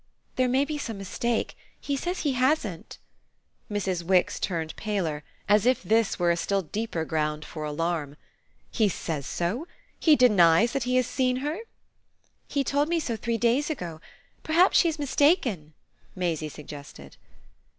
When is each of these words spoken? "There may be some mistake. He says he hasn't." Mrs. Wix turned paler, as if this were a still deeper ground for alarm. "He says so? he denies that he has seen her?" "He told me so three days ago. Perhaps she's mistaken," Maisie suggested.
"There 0.35 0.47
may 0.47 0.65
be 0.65 0.79
some 0.79 0.97
mistake. 0.97 1.55
He 1.79 1.95
says 1.95 2.21
he 2.21 2.31
hasn't." 2.33 2.97
Mrs. 3.71 4.01
Wix 4.03 4.39
turned 4.39 4.75
paler, 4.75 5.23
as 5.47 5.67
if 5.67 5.83
this 5.83 6.17
were 6.17 6.31
a 6.31 6.35
still 6.37 6.63
deeper 6.63 7.05
ground 7.05 7.45
for 7.45 7.65
alarm. 7.65 8.17
"He 8.71 8.89
says 8.89 9.27
so? 9.27 9.67
he 9.99 10.15
denies 10.15 10.71
that 10.71 10.85
he 10.85 10.95
has 10.95 11.05
seen 11.05 11.35
her?" 11.45 11.59
"He 12.47 12.63
told 12.63 12.89
me 12.89 12.99
so 12.99 13.15
three 13.15 13.37
days 13.37 13.69
ago. 13.69 14.01
Perhaps 14.41 14.79
she's 14.79 14.97
mistaken," 14.97 15.75
Maisie 16.15 16.49
suggested. 16.49 17.17